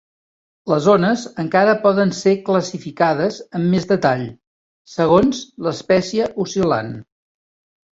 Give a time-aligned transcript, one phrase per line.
[0.69, 4.27] Les ones encara poden ser classificades amb més detall,
[4.99, 6.95] segons l'espècie oscil·lant.